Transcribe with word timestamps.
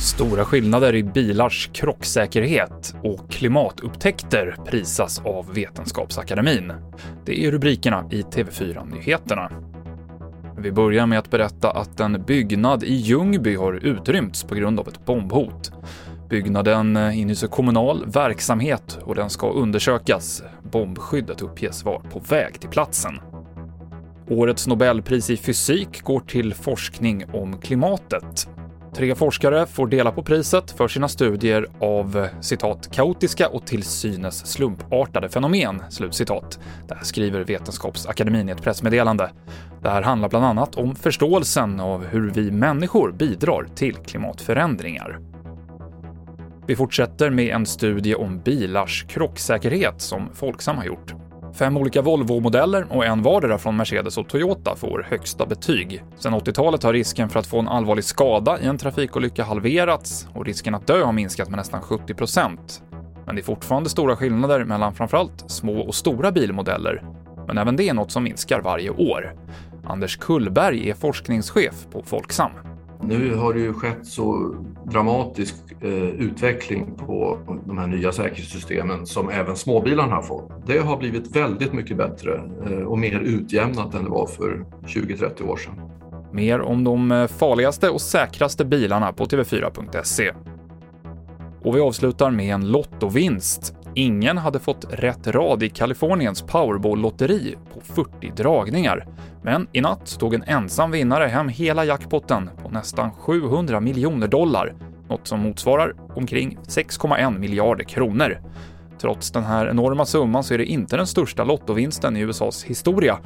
Stora 0.00 0.44
skillnader 0.44 0.94
i 0.94 1.02
bilars 1.02 1.70
krocksäkerhet 1.72 2.94
och 3.02 3.30
klimatupptäckter 3.30 4.56
prisas 4.66 5.22
av 5.24 5.54
Vetenskapsakademin. 5.54 6.72
Det 7.24 7.44
är 7.44 7.50
rubrikerna 7.50 8.04
i 8.10 8.22
TV4-nyheterna. 8.22 9.50
Vi 10.58 10.72
börjar 10.72 11.06
med 11.06 11.18
att 11.18 11.30
berätta 11.30 11.70
att 11.70 12.00
en 12.00 12.24
byggnad 12.26 12.84
i 12.84 12.94
Ljungby 12.94 13.54
har 13.54 13.72
utrymts 13.72 14.44
på 14.44 14.54
grund 14.54 14.80
av 14.80 14.88
ett 14.88 15.04
bombhot. 15.04 15.72
Byggnaden 16.28 16.96
inhyser 16.96 17.48
kommunal 17.48 18.04
verksamhet 18.06 18.98
och 19.02 19.14
den 19.14 19.30
ska 19.30 19.50
undersökas. 19.50 20.42
Bombskyddet 20.62 21.42
uppges 21.42 21.84
vara 21.84 22.00
på 22.00 22.18
väg 22.18 22.60
till 22.60 22.70
platsen. 22.70 23.20
Årets 24.28 24.66
Nobelpris 24.66 25.30
i 25.30 25.36
fysik 25.36 26.02
går 26.02 26.20
till 26.20 26.54
forskning 26.54 27.24
om 27.32 27.60
klimatet. 27.60 28.48
Tre 28.94 29.14
forskare 29.14 29.66
får 29.66 29.86
dela 29.86 30.12
på 30.12 30.22
priset 30.22 30.70
för 30.70 30.88
sina 30.88 31.08
studier 31.08 31.66
av 31.80 32.28
citat 32.40 32.88
“kaotiska 32.92 33.48
och 33.48 33.66
till 33.66 33.82
synes 33.82 34.46
slumpartade 34.46 35.28
fenomen”. 35.28 35.82
Slutcitat. 35.90 36.58
Det 36.88 36.94
här 36.94 37.04
skriver 37.04 37.44
Vetenskapsakademin 37.44 38.48
i 38.48 38.52
ett 38.52 38.62
pressmeddelande. 38.62 39.30
Det 39.82 39.90
här 39.90 40.02
handlar 40.02 40.28
bland 40.28 40.44
annat 40.44 40.76
om 40.76 40.96
förståelsen 40.96 41.80
av 41.80 42.04
hur 42.06 42.30
vi 42.30 42.50
människor 42.50 43.12
bidrar 43.12 43.66
till 43.74 43.94
klimatförändringar. 43.94 45.18
Vi 46.66 46.76
fortsätter 46.76 47.30
med 47.30 47.54
en 47.54 47.66
studie 47.66 48.14
om 48.14 48.40
bilars 48.40 49.04
krocksäkerhet 49.08 50.00
som 50.00 50.28
Folksam 50.34 50.76
har 50.76 50.84
gjort. 50.84 51.25
Fem 51.58 51.76
olika 51.76 52.02
Volvo-modeller 52.02 52.86
och 52.90 53.04
en 53.04 53.22
vardera 53.22 53.58
från 53.58 53.76
Mercedes 53.76 54.18
och 54.18 54.28
Toyota 54.28 54.76
får 54.76 55.06
högsta 55.10 55.46
betyg. 55.46 56.04
Sedan 56.16 56.34
80-talet 56.34 56.82
har 56.82 56.92
risken 56.92 57.28
för 57.28 57.40
att 57.40 57.46
få 57.46 57.58
en 57.58 57.68
allvarlig 57.68 58.04
skada 58.04 58.60
i 58.60 58.66
en 58.66 58.78
trafikolycka 58.78 59.44
halverats 59.44 60.28
och 60.34 60.46
risken 60.46 60.74
att 60.74 60.86
dö 60.86 61.04
har 61.04 61.12
minskat 61.12 61.48
med 61.48 61.56
nästan 61.56 61.80
70% 61.80 62.58
Men 63.26 63.34
det 63.34 63.40
är 63.40 63.44
fortfarande 63.44 63.90
stora 63.90 64.16
skillnader 64.16 64.64
mellan 64.64 64.94
framförallt 64.94 65.50
små 65.50 65.80
och 65.80 65.94
stora 65.94 66.32
bilmodeller. 66.32 67.02
Men 67.46 67.58
även 67.58 67.76
det 67.76 67.88
är 67.88 67.94
något 67.94 68.10
som 68.10 68.24
minskar 68.24 68.60
varje 68.60 68.90
år. 68.90 69.34
Anders 69.84 70.16
Kullberg 70.16 70.90
är 70.90 70.94
forskningschef 70.94 71.86
på 71.92 72.02
Folksam. 72.02 72.75
Nu 73.02 73.34
har 73.34 73.54
det 73.54 73.60
ju 73.60 73.72
skett 73.72 74.06
så 74.06 74.54
dramatisk 74.84 75.54
eh, 75.80 76.08
utveckling 76.08 76.94
på 76.96 77.38
de 77.66 77.78
här 77.78 77.86
nya 77.86 78.12
säkerhetssystemen 78.12 79.06
som 79.06 79.30
även 79.30 79.56
småbilarna 79.56 80.14
har 80.14 80.22
fått. 80.22 80.66
Det 80.66 80.78
har 80.78 80.96
blivit 80.96 81.36
väldigt 81.36 81.72
mycket 81.72 81.96
bättre 81.96 82.42
eh, 82.70 82.78
och 82.78 82.98
mer 82.98 83.20
utjämnat 83.20 83.94
än 83.94 84.04
det 84.04 84.10
var 84.10 84.26
för 84.26 84.64
20-30 84.86 85.48
år 85.48 85.56
sedan. 85.56 85.74
Mer 86.32 86.60
om 86.60 86.84
de 86.84 87.12
eh, 87.12 87.26
farligaste 87.26 87.90
och 87.90 88.00
säkraste 88.00 88.64
bilarna 88.64 89.12
på 89.12 89.24
TV4.se. 89.24 90.32
Och 91.62 91.76
vi 91.76 91.80
avslutar 91.80 92.30
med 92.30 92.54
en 92.54 92.72
lottovinst. 92.72 93.74
Ingen 93.98 94.38
hade 94.38 94.58
fått 94.58 94.84
rätt 94.90 95.26
rad 95.26 95.62
i 95.62 95.68
Kaliforniens 95.68 96.42
Powerball-lotteri 96.42 97.56
på 97.74 97.80
40 97.80 98.32
dragningar. 98.36 99.06
Men 99.42 99.68
i 99.72 99.80
natt 99.80 100.18
tog 100.18 100.34
en 100.34 100.42
ensam 100.42 100.90
vinnare 100.90 101.24
hem 101.24 101.48
hela 101.48 101.84
jackpotten 101.84 102.50
på 102.62 102.68
nästan 102.68 103.10
700 103.10 103.80
miljoner 103.80 104.28
dollar, 104.28 104.74
något 105.08 105.26
som 105.26 105.40
motsvarar 105.40 105.94
omkring 106.14 106.58
6,1 106.68 107.38
miljarder 107.38 107.84
kronor. 107.84 108.38
Trots 109.00 109.30
den 109.30 109.44
här 109.44 109.66
enorma 109.66 110.06
summan 110.06 110.44
så 110.44 110.54
är 110.54 110.58
det 110.58 110.66
inte 110.66 110.96
den 110.96 111.06
största 111.06 111.44
lottovinsten 111.44 112.16
i 112.16 112.20
USAs 112.20 112.64
historia. 112.64 113.18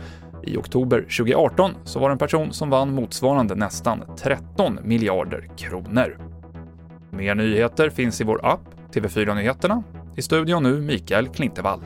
I 0.42 0.56
oktober 0.56 1.00
2018 1.00 1.70
så 1.84 1.98
var 1.98 2.08
det 2.08 2.12
en 2.12 2.18
person 2.18 2.52
som 2.52 2.70
vann 2.70 2.94
motsvarande 2.94 3.54
nästan 3.54 4.02
13 4.18 4.78
miljarder 4.82 5.48
kronor. 5.56 6.18
Mer 7.10 7.34
nyheter 7.34 7.90
finns 7.90 8.20
i 8.20 8.24
vår 8.24 8.46
app 8.46 8.60
TV4 8.92 9.34
Nyheterna. 9.34 9.82
I 10.14 10.22
studion 10.22 10.62
nu 10.62 10.80
Mikael 10.80 11.28
Klintevall. 11.28 11.80